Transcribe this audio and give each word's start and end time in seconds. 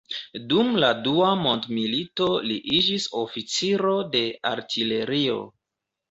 Dum 0.51 0.69
la 0.83 0.87
Dua 1.07 1.25
Mondmilito, 1.41 2.29
li 2.51 2.55
iĝis 2.77 3.05
oficiro 3.23 3.91
de 4.15 4.23
artilerio. 4.53 5.37